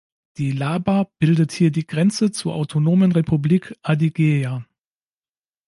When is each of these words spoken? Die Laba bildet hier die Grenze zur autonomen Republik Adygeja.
Die 0.37 0.51
Laba 0.51 1.11
bildet 1.19 1.51
hier 1.51 1.69
die 1.69 1.85
Grenze 1.85 2.31
zur 2.31 2.55
autonomen 2.55 3.11
Republik 3.11 3.75
Adygeja. 3.83 4.65